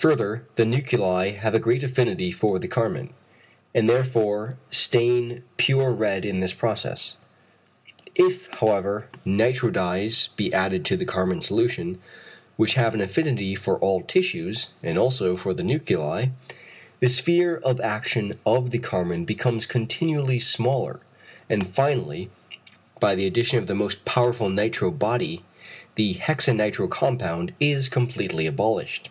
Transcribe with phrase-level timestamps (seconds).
[0.00, 3.10] Further, the nuclei have a great affinity for the carmine,
[3.72, 7.18] and therefore stain pure red in this process.
[8.16, 12.00] If, however, nitro dyes be added to the carmine solution,
[12.56, 16.30] which have an affinity for all tissues, and also for the nuclei,
[16.98, 20.98] the sphere of action of the carmine becomes continually smaller,
[21.48, 22.28] and finally
[22.98, 25.44] by the addition of the most powerful nitro body,
[25.94, 29.08] the hexa nitro compound, is completely abolished.